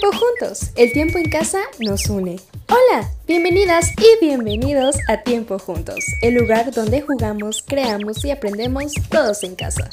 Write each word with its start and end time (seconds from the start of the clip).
Tiempo 0.00 0.16
juntos, 0.16 0.70
el 0.76 0.92
tiempo 0.92 1.18
en 1.18 1.28
casa 1.28 1.58
nos 1.78 2.08
une. 2.08 2.36
Hola, 2.68 3.10
bienvenidas 3.26 3.92
y 3.98 4.24
bienvenidos 4.24 4.96
a 5.08 5.18
Tiempo 5.18 5.58
juntos, 5.58 6.02
el 6.22 6.36
lugar 6.36 6.72
donde 6.72 7.02
jugamos, 7.02 7.62
creamos 7.66 8.24
y 8.24 8.30
aprendemos 8.30 8.94
todos 9.10 9.42
en 9.42 9.56
casa. 9.56 9.90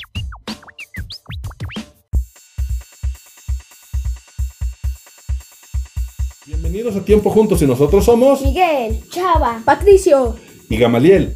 Bienvenidos 6.46 6.96
a 6.96 7.04
Tiempo 7.04 7.30
juntos 7.30 7.62
y 7.62 7.66
nosotros 7.68 8.06
somos 8.06 8.42
Miguel, 8.42 9.02
Chava, 9.10 9.62
Patricio 9.66 10.38
y 10.70 10.78
Gamaliel. 10.78 11.36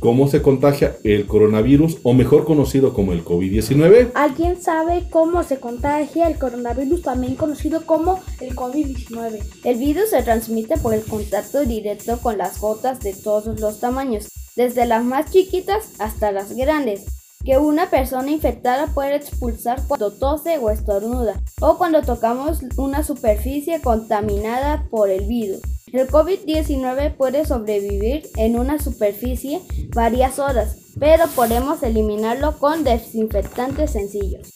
¿Cómo 0.00 0.28
se 0.28 0.42
contagia 0.42 0.96
el 1.02 1.26
coronavirus 1.26 1.98
o 2.02 2.12
mejor 2.12 2.44
conocido 2.44 2.92
como 2.92 3.12
el 3.12 3.24
COVID-19? 3.24 4.10
¿Alguien 4.14 4.60
sabe 4.60 5.04
cómo 5.10 5.42
se 5.42 5.58
contagia 5.58 6.28
el 6.28 6.38
coronavirus, 6.38 7.02
también 7.02 7.36
conocido 7.36 7.86
como 7.86 8.20
el 8.40 8.54
COVID-19? 8.54 9.40
El 9.64 9.78
virus 9.78 10.10
se 10.10 10.22
transmite 10.22 10.76
por 10.76 10.92
el 10.92 11.04
contacto 11.04 11.64
directo 11.64 12.18
con 12.18 12.36
las 12.36 12.60
gotas 12.60 13.00
de 13.00 13.14
todos 13.14 13.58
los 13.60 13.80
tamaños, 13.80 14.28
desde 14.56 14.84
las 14.84 15.04
más 15.04 15.30
chiquitas 15.30 15.92
hasta 15.98 16.32
las 16.32 16.54
grandes, 16.54 17.06
que 17.44 17.58
una 17.58 17.88
persona 17.90 18.30
infectada 18.30 18.88
puede 18.88 19.16
expulsar 19.16 19.82
cuando 19.86 20.12
tose 20.12 20.58
o 20.58 20.70
estornuda, 20.70 21.40
o 21.60 21.78
cuando 21.78 22.02
tocamos 22.02 22.60
una 22.76 23.02
superficie 23.02 23.80
contaminada 23.80 24.86
por 24.90 25.10
el 25.10 25.26
virus. 25.26 25.60
El 25.94 26.08
COVID-19 26.08 27.16
puede 27.16 27.44
sobrevivir 27.44 28.28
en 28.36 28.58
una 28.58 28.80
superficie 28.80 29.60
varias 29.94 30.40
horas, 30.40 30.76
pero 30.98 31.28
podemos 31.36 31.84
eliminarlo 31.84 32.58
con 32.58 32.82
desinfectantes 32.82 33.92
sencillos. 33.92 34.52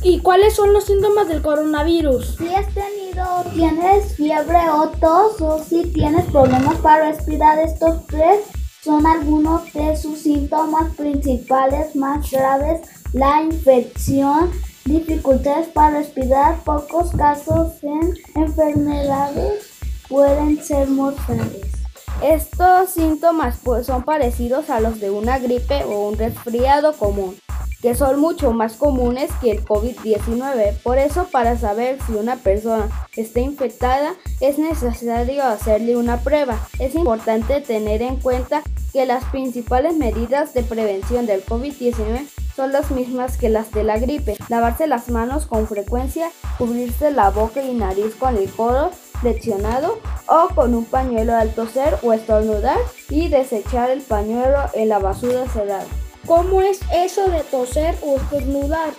¿Y 0.00 0.20
cuáles 0.20 0.54
son 0.54 0.72
los 0.72 0.84
síntomas 0.84 1.28
del 1.28 1.42
coronavirus? 1.42 2.36
Si 2.38 2.48
has 2.54 2.66
tenido, 2.68 3.44
tienes 3.52 4.14
fiebre 4.16 4.70
o 4.70 4.88
tos 4.88 5.38
o 5.42 5.62
si 5.62 5.84
tienes 5.92 6.24
problemas 6.30 6.76
para 6.76 7.10
respirar, 7.10 7.58
estos 7.58 8.06
tres 8.06 8.40
son 8.82 9.06
algunos 9.06 9.70
de 9.74 9.94
sus 9.98 10.20
síntomas 10.20 10.96
principales 10.96 11.94
más 11.94 12.30
graves. 12.30 12.80
La 13.12 13.42
infección, 13.42 14.50
dificultades 14.86 15.68
para 15.68 15.98
respirar, 15.98 16.64
pocos 16.64 17.10
casos 17.10 17.74
en 17.82 18.14
enfermedades 18.34 19.79
pueden 20.10 20.62
ser 20.62 20.88
mortales. 20.88 21.66
Estos 22.22 22.90
síntomas 22.90 23.58
pues, 23.62 23.86
son 23.86 24.02
parecidos 24.02 24.68
a 24.68 24.80
los 24.80 25.00
de 25.00 25.10
una 25.10 25.38
gripe 25.38 25.84
o 25.84 26.08
un 26.08 26.18
resfriado 26.18 26.92
común, 26.92 27.38
que 27.80 27.94
son 27.94 28.20
mucho 28.20 28.52
más 28.52 28.74
comunes 28.74 29.30
que 29.40 29.52
el 29.52 29.64
COVID-19. 29.64 30.76
Por 30.82 30.98
eso, 30.98 31.28
para 31.32 31.56
saber 31.56 31.96
si 32.06 32.12
una 32.12 32.36
persona 32.36 32.90
está 33.16 33.40
infectada, 33.40 34.14
es 34.40 34.58
necesario 34.58 35.44
hacerle 35.44 35.96
una 35.96 36.18
prueba. 36.18 36.58
Es 36.78 36.94
importante 36.94 37.62
tener 37.62 38.02
en 38.02 38.16
cuenta 38.16 38.62
que 38.92 39.06
las 39.06 39.24
principales 39.26 39.96
medidas 39.96 40.52
de 40.52 40.64
prevención 40.64 41.24
del 41.24 41.46
COVID-19 41.46 42.26
son 42.54 42.72
las 42.72 42.90
mismas 42.90 43.38
que 43.38 43.48
las 43.48 43.70
de 43.70 43.84
la 43.84 43.98
gripe. 43.98 44.36
Lavarse 44.48 44.88
las 44.88 45.08
manos 45.08 45.46
con 45.46 45.66
frecuencia, 45.66 46.30
cubrirse 46.58 47.12
la 47.12 47.30
boca 47.30 47.62
y 47.62 47.72
nariz 47.72 48.14
con 48.16 48.36
el 48.36 48.50
codo 48.50 48.90
flexionado 49.20 49.98
o 50.26 50.48
con 50.54 50.74
un 50.74 50.84
pañuelo 50.84 51.36
al 51.36 51.54
toser 51.54 51.98
o 52.02 52.12
estornudar 52.12 52.78
y 53.08 53.28
desechar 53.28 53.90
el 53.90 54.00
pañuelo 54.00 54.58
en 54.74 54.88
la 54.88 54.98
basura 54.98 55.46
cerrada. 55.48 55.86
¿Cómo 56.26 56.62
es 56.62 56.80
eso 56.92 57.28
de 57.28 57.42
toser 57.44 57.96
o 58.02 58.16
estornudar? 58.16 58.90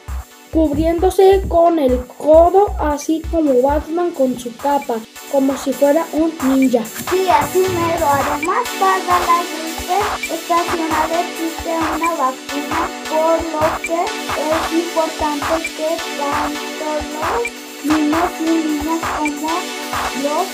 Cubriéndose 0.52 1.44
con 1.48 1.80
el 1.80 1.98
codo 2.18 2.76
así 2.80 3.22
como 3.32 3.62
Batman 3.62 4.12
con 4.12 4.38
su 4.38 4.54
capa, 4.58 4.96
como 5.32 5.56
si 5.56 5.72
fuera 5.72 6.06
un 6.12 6.34
ninja. 6.44 6.84
Sí, 6.84 7.30
así 7.30 7.60
mero. 7.60 8.06
Además, 8.06 8.68
para 8.78 9.20
la 9.20 9.40
gripe 9.48 10.00
estacional 10.34 11.10
existe 11.24 11.72
una 11.96 12.12
vacuna, 12.12 12.82
por 13.10 13.38
lo 13.54 13.82
que 13.82 14.04
es 14.04 14.74
importante 14.74 15.54
que 15.78 15.90
tanto 16.20 16.88
los 17.14 17.62
niños 17.86 18.32
y 18.40 18.44
niñas 18.44 19.01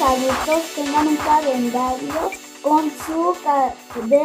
adultos 0.02 0.62
tengan 0.76 1.08
un 1.08 1.16
calendario 1.18 2.32
con 2.62 2.92
su 3.06 3.36
de 4.08 4.24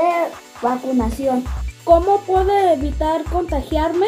vacunación. 0.60 1.44
¿Cómo 1.84 2.20
puedo 2.20 2.50
evitar 2.72 3.24
contagiarme? 3.24 4.06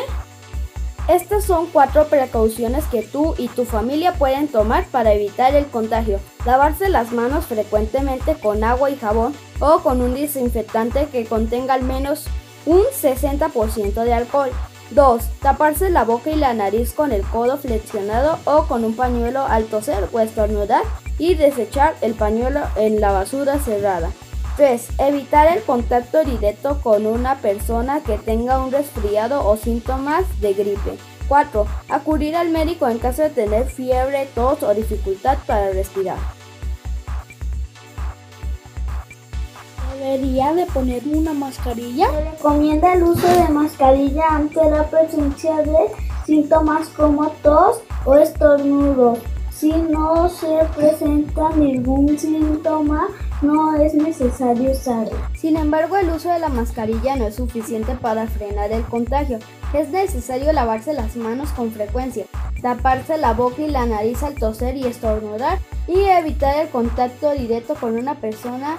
Estas 1.08 1.44
son 1.44 1.66
cuatro 1.66 2.06
precauciones 2.08 2.84
que 2.86 3.02
tú 3.02 3.34
y 3.36 3.48
tu 3.48 3.64
familia 3.64 4.14
pueden 4.14 4.48
tomar 4.48 4.86
para 4.86 5.12
evitar 5.12 5.54
el 5.54 5.66
contagio. 5.66 6.18
Lavarse 6.46 6.88
las 6.88 7.12
manos 7.12 7.44
frecuentemente 7.46 8.34
con 8.34 8.64
agua 8.64 8.90
y 8.90 8.96
jabón 8.96 9.34
o 9.60 9.80
con 9.80 10.00
un 10.00 10.14
desinfectante 10.14 11.08
que 11.12 11.26
contenga 11.26 11.74
al 11.74 11.82
menos 11.82 12.24
un 12.64 12.80
60% 12.80 14.04
de 14.04 14.14
alcohol. 14.14 14.50
2. 14.90 15.22
Taparse 15.40 15.90
la 15.90 16.04
boca 16.04 16.30
y 16.30 16.36
la 16.36 16.54
nariz 16.54 16.92
con 16.92 17.12
el 17.12 17.22
codo 17.22 17.56
flexionado 17.56 18.38
o 18.44 18.66
con 18.66 18.84
un 18.84 18.94
pañuelo 18.94 19.44
al 19.46 19.64
toser 19.64 20.08
o 20.12 20.20
estornudar 20.20 20.82
y 21.18 21.34
desechar 21.34 21.94
el 22.00 22.14
pañuelo 22.14 22.60
en 22.76 23.00
la 23.00 23.12
basura 23.12 23.58
cerrada. 23.58 24.10
3. 24.56 24.88
Evitar 24.98 25.56
el 25.56 25.62
contacto 25.62 26.22
directo 26.22 26.80
con 26.80 27.06
una 27.06 27.36
persona 27.36 28.02
que 28.02 28.18
tenga 28.18 28.62
un 28.64 28.70
resfriado 28.70 29.46
o 29.48 29.56
síntomas 29.56 30.24
de 30.40 30.54
gripe. 30.54 30.98
4. 31.28 31.66
Acudir 31.88 32.36
al 32.36 32.50
médico 32.50 32.88
en 32.88 32.98
caso 32.98 33.22
de 33.22 33.30
tener 33.30 33.66
fiebre, 33.66 34.28
tos 34.34 34.62
o 34.62 34.74
dificultad 34.74 35.38
para 35.46 35.70
respirar. 35.70 36.18
¿Debería 39.94 40.52
de 40.54 40.66
ponerme 40.66 41.18
una 41.18 41.32
mascarilla? 41.32 42.10
Se 42.10 42.30
recomienda 42.30 42.94
el 42.94 43.04
uso 43.04 43.28
de 43.28 43.48
mascarilla 43.48 44.24
ante 44.28 44.68
la 44.68 44.84
presencia 44.90 45.58
de 45.58 45.76
síntomas 46.26 46.88
como 46.88 47.30
tos 47.42 47.80
o 48.04 48.16
estornudo. 48.16 49.16
Si 49.50 49.70
no 49.70 50.28
se 50.28 50.66
presenta 50.74 51.50
ningún 51.50 52.18
síntoma, 52.18 53.06
no 53.40 53.76
es 53.76 53.94
necesario 53.94 54.72
usarla. 54.72 55.30
Sin 55.36 55.56
embargo, 55.56 55.96
el 55.96 56.10
uso 56.10 56.28
de 56.28 56.40
la 56.40 56.48
mascarilla 56.48 57.14
no 57.14 57.28
es 57.28 57.36
suficiente 57.36 57.94
para 57.94 58.26
frenar 58.26 58.72
el 58.72 58.82
contagio. 58.82 59.38
Es 59.72 59.90
necesario 59.90 60.52
lavarse 60.52 60.92
las 60.92 61.14
manos 61.14 61.50
con 61.50 61.70
frecuencia, 61.70 62.26
taparse 62.60 63.16
la 63.16 63.32
boca 63.32 63.62
y 63.62 63.70
la 63.70 63.86
nariz 63.86 64.24
al 64.24 64.34
toser 64.34 64.76
y 64.76 64.86
estornudar 64.86 65.60
y 65.86 66.00
evitar 66.00 66.56
el 66.56 66.68
contacto 66.68 67.30
directo 67.30 67.74
con 67.74 67.96
una 67.96 68.16
persona 68.16 68.78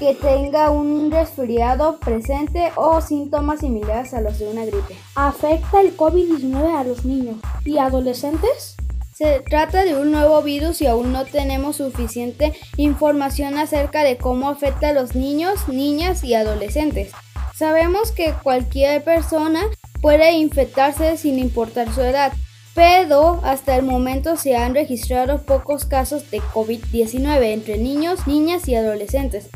que 0.00 0.14
tenga 0.14 0.70
un 0.70 1.10
resfriado 1.10 2.00
presente 2.00 2.72
o 2.74 3.02
síntomas 3.02 3.60
similares 3.60 4.14
a 4.14 4.22
los 4.22 4.38
de 4.38 4.48
una 4.48 4.64
gripe. 4.64 4.96
¿Afecta 5.14 5.82
el 5.82 5.94
COVID-19 5.94 6.74
a 6.74 6.84
los 6.84 7.04
niños 7.04 7.36
y 7.66 7.76
adolescentes? 7.76 8.76
Se 9.14 9.40
trata 9.40 9.84
de 9.84 9.96
un 9.96 10.10
nuevo 10.10 10.40
virus 10.40 10.80
y 10.80 10.86
aún 10.86 11.12
no 11.12 11.26
tenemos 11.26 11.76
suficiente 11.76 12.54
información 12.78 13.58
acerca 13.58 14.02
de 14.02 14.16
cómo 14.16 14.48
afecta 14.48 14.88
a 14.88 14.92
los 14.94 15.14
niños, 15.14 15.68
niñas 15.68 16.24
y 16.24 16.32
adolescentes. 16.32 17.12
Sabemos 17.54 18.10
que 18.10 18.32
cualquier 18.42 19.04
persona 19.04 19.60
puede 20.00 20.32
infectarse 20.32 21.18
sin 21.18 21.38
importar 21.38 21.92
su 21.92 22.00
edad, 22.00 22.32
pero 22.74 23.42
hasta 23.44 23.76
el 23.76 23.82
momento 23.82 24.38
se 24.38 24.56
han 24.56 24.74
registrado 24.74 25.42
pocos 25.42 25.84
casos 25.84 26.30
de 26.30 26.40
COVID-19 26.40 27.52
entre 27.52 27.76
niños, 27.76 28.26
niñas 28.26 28.66
y 28.66 28.76
adolescentes. 28.76 29.50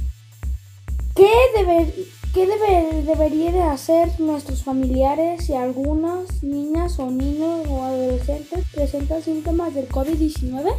¿Qué, 1.15 1.31
debe, 1.57 1.95
qué 2.35 2.45
debe, 2.45 3.03
debería 3.03 3.53
de 3.53 3.63
hacer 3.63 4.19
nuestros 4.19 4.65
familiares 4.65 5.45
si 5.47 5.55
algunas 5.55 6.43
niñas 6.43 6.99
o 6.99 7.09
niños 7.09 7.69
o 7.69 7.85
adolescentes 7.85 8.65
presentan 8.75 9.23
síntomas 9.23 9.73
del 9.75 9.89
COVID-19? 9.89 10.75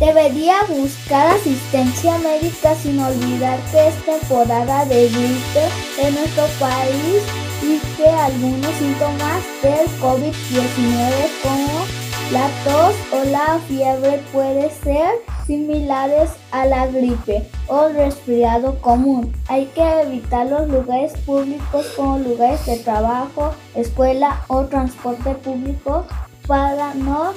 Debería 0.00 0.64
buscar 0.68 1.28
asistencia 1.28 2.18
médica 2.18 2.74
sin 2.74 2.98
olvidar 2.98 3.60
que 3.70 3.86
es 3.86 4.04
temporada 4.04 4.84
de 4.86 5.08
gripe 5.08 5.68
en 5.98 6.14
nuestro 6.16 6.46
país 6.58 7.22
y 7.62 7.78
que 7.96 8.08
algunos 8.08 8.74
síntomas 8.74 9.44
del 9.62 9.86
COVID-19 10.00 11.30
como 11.44 12.01
la 12.32 12.48
tos 12.64 12.94
o 13.12 13.24
la 13.24 13.58
fiebre 13.68 14.22
pueden 14.32 14.70
ser 14.82 15.10
similares 15.46 16.30
a 16.50 16.64
la 16.64 16.86
gripe 16.86 17.46
o 17.66 17.88
resfriado 17.88 18.80
común. 18.80 19.34
Hay 19.48 19.66
que 19.66 20.00
evitar 20.00 20.46
los 20.46 20.66
lugares 20.66 21.12
públicos 21.26 21.86
como 21.94 22.18
lugares 22.18 22.64
de 22.64 22.78
trabajo, 22.78 23.52
escuela 23.74 24.44
o 24.48 24.64
transporte 24.64 25.34
público 25.34 26.06
para 26.46 26.94
no 26.94 27.34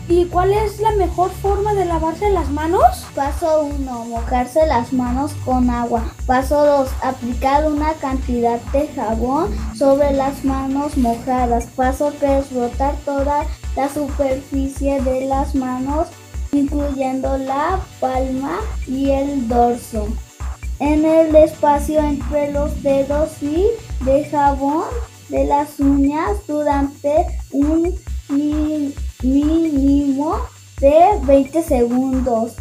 ¿y 0.07 0.25
cuál 0.25 0.53
es 0.53 0.79
la 0.79 0.91
mejor 0.93 1.31
forma 1.31 1.73
de 1.73 1.85
lavarse 1.85 2.29
las 2.31 2.49
manos? 2.49 3.05
Paso 3.13 3.63
1. 3.63 4.05
Mojarse 4.05 4.65
las 4.67 4.93
manos 4.93 5.33
con 5.45 5.69
agua. 5.69 6.13
Paso 6.25 6.65
2. 6.65 6.89
Aplicar 7.03 7.69
una 7.69 7.91
cantidad 7.93 8.61
de 8.71 8.87
jabón 8.87 9.53
sobre 9.75 10.13
las 10.13 10.45
manos 10.45 10.97
mojadas. 10.97 11.65
Paso 11.75 12.13
3. 12.19 12.53
Rotar 12.53 12.95
toda 13.05 13.45
la 13.75 13.89
superficie 13.89 15.01
de 15.01 15.25
las 15.25 15.55
manos 15.55 16.07
incluyendo 16.51 17.37
la 17.37 17.79
palma 17.99 18.59
y 18.87 19.11
el 19.11 19.47
dorso. 19.47 20.07
En 20.79 21.05
el 21.05 21.35
espacio 21.35 21.99
entre 21.99 22.51
los 22.51 22.81
dedos 22.81 23.41
y 23.41 23.67
de 24.03 24.25
jabón 24.25 24.85
de 25.29 25.45
las 25.45 25.79
uñas 25.79 26.37
durante 26.47 27.27
un 27.51 27.95
mínimo 29.23 30.37
de 30.79 31.19
20 31.23 31.63
segundos. 31.63 32.55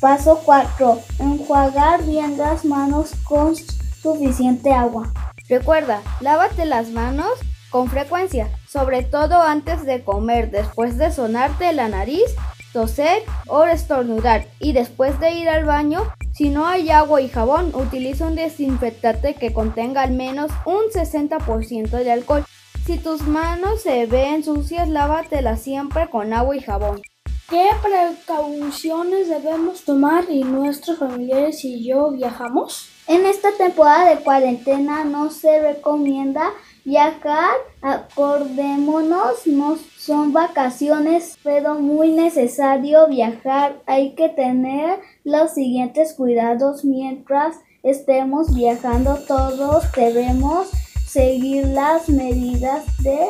Paso 0.00 0.40
4. 0.44 1.00
Enjuagar 1.20 2.04
bien 2.04 2.38
las 2.38 2.64
manos 2.64 3.12
con 3.24 3.54
suficiente 4.02 4.72
agua. 4.72 5.12
Recuerda, 5.48 6.02
lávate 6.20 6.64
las 6.64 6.88
manos 6.88 7.30
con 7.70 7.88
frecuencia, 7.88 8.50
sobre 8.68 9.02
todo 9.02 9.40
antes 9.40 9.84
de 9.84 10.02
comer, 10.02 10.50
después 10.50 10.98
de 10.98 11.12
sonarte 11.12 11.72
la 11.72 11.88
nariz 11.88 12.24
toser 12.72 13.22
o 13.46 13.64
estornudar 13.64 14.46
y 14.58 14.72
después 14.72 15.18
de 15.20 15.32
ir 15.32 15.48
al 15.48 15.64
baño, 15.64 16.02
si 16.34 16.48
no 16.48 16.66
hay 16.66 16.90
agua 16.90 17.20
y 17.20 17.28
jabón, 17.28 17.74
utiliza 17.74 18.26
un 18.26 18.34
desinfectante 18.34 19.34
que 19.34 19.52
contenga 19.52 20.02
al 20.02 20.12
menos 20.12 20.50
un 20.64 20.84
60% 20.92 21.90
de 21.90 22.12
alcohol. 22.12 22.44
Si 22.86 22.98
tus 22.98 23.22
manos 23.22 23.82
se 23.82 24.06
ven 24.06 24.42
sucias, 24.42 24.88
lávatelas 24.88 25.60
siempre 25.60 26.08
con 26.08 26.32
agua 26.32 26.56
y 26.56 26.60
jabón. 26.60 27.02
¿Qué 27.48 27.68
precauciones 27.82 29.28
debemos 29.28 29.84
tomar 29.84 30.24
y 30.30 30.42
nuestros 30.42 30.98
familiares 30.98 31.64
y 31.64 31.86
yo 31.86 32.10
viajamos? 32.10 32.88
En 33.06 33.26
esta 33.26 33.52
temporada 33.52 34.08
de 34.08 34.22
cuarentena 34.22 35.04
no 35.04 35.30
se 35.30 35.60
recomienda 35.60 36.50
Viajar, 36.84 37.54
acordémonos, 37.80 39.46
no 39.46 39.78
son 39.96 40.32
vacaciones, 40.32 41.38
pero 41.44 41.76
muy 41.76 42.10
necesario 42.10 43.06
viajar. 43.06 43.80
Hay 43.86 44.14
que 44.14 44.28
tener 44.28 44.98
los 45.22 45.52
siguientes 45.52 46.14
cuidados 46.14 46.84
mientras 46.84 47.56
estemos 47.84 48.52
viajando. 48.52 49.16
Todos 49.28 49.84
debemos 49.94 50.70
seguir 51.06 51.68
las 51.68 52.08
medidas 52.08 52.84
de 52.98 53.28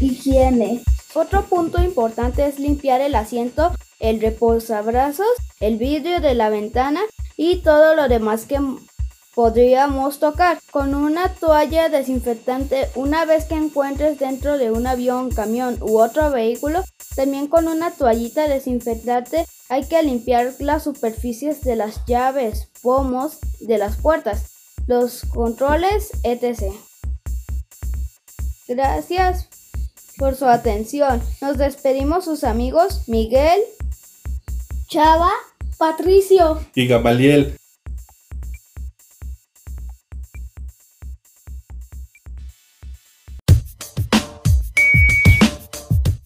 higiene. 0.00 0.82
Otro 1.14 1.44
punto 1.44 1.80
importante 1.80 2.44
es 2.44 2.58
limpiar 2.58 3.00
el 3.00 3.14
asiento, 3.14 3.70
el 4.00 4.20
reposabrazos, 4.20 5.28
el 5.60 5.76
vidrio 5.76 6.20
de 6.20 6.34
la 6.34 6.48
ventana 6.48 7.02
y 7.36 7.62
todo 7.62 7.94
lo 7.94 8.08
demás 8.08 8.46
que 8.46 8.60
podríamos 9.40 10.18
tocar 10.18 10.58
con 10.70 10.94
una 10.94 11.32
toalla 11.32 11.88
desinfectante 11.88 12.90
una 12.94 13.24
vez 13.24 13.46
que 13.46 13.54
encuentres 13.54 14.18
dentro 14.18 14.58
de 14.58 14.70
un 14.70 14.86
avión, 14.86 15.30
camión 15.30 15.78
u 15.80 15.98
otro 15.98 16.30
vehículo. 16.30 16.84
También 17.16 17.46
con 17.46 17.66
una 17.66 17.90
toallita 17.90 18.48
desinfectante 18.48 19.46
hay 19.70 19.86
que 19.86 20.02
limpiar 20.02 20.52
las 20.58 20.84
superficies 20.84 21.62
de 21.62 21.74
las 21.74 22.04
llaves, 22.04 22.68
pomos 22.82 23.38
de 23.60 23.78
las 23.78 23.96
puertas, 23.96 24.74
los 24.86 25.22
controles, 25.32 26.10
etc. 26.22 26.74
Gracias 28.68 29.48
por 30.18 30.36
su 30.36 30.44
atención. 30.44 31.22
Nos 31.40 31.56
despedimos 31.56 32.26
sus 32.26 32.44
amigos 32.44 33.08
Miguel, 33.08 33.58
Chava, 34.86 35.32
Patricio 35.78 36.60
y 36.74 36.86
Gamaliel. 36.86 37.59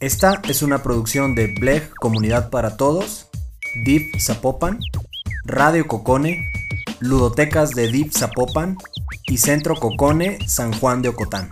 Esta 0.05 0.43
es 0.47 0.61
una 0.61 0.83
producción 0.83 1.35
de 1.35 1.55
Bleg 1.59 1.95
Comunidad 1.95 2.51
para 2.51 2.77
Todos, 2.77 3.29
Deep 3.87 4.21
Zapopan, 4.21 4.79
Radio 5.47 5.87
Cocone, 5.89 6.53
Ludotecas 7.01 7.71
de 7.71 7.91
Deep 7.91 8.13
Zapopan 8.13 8.77
y 9.29 9.39
Centro 9.39 9.77
Cocone 9.77 10.47
San 10.47 10.75
Juan 10.75 11.01
de 11.01 11.09
Ocotán. 11.09 11.51